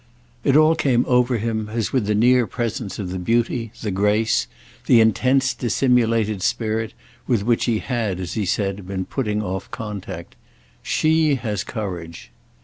[0.43, 4.47] _"It all came over him as with the near presence of the beauty, the grace,
[4.87, 6.95] the intense, dissimulated spirit
[7.27, 10.35] with which he had, as he said, been putting off contact.
[10.81, 12.31] "She has courage."